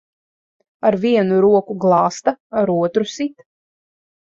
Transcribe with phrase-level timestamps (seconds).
[0.89, 3.49] Ar vienu roku glāsta, ar otru sit.